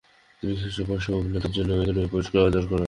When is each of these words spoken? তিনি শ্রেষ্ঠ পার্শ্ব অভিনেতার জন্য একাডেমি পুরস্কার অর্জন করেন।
তিনি 0.41 0.53
শ্রেষ্ঠ 0.57 0.79
পার্শ্ব 0.81 1.11
অভিনেতার 1.19 1.53
জন্য 1.57 1.69
একাডেমি 1.73 2.07
পুরস্কার 2.13 2.39
অর্জন 2.41 2.63
করেন। 2.63 2.79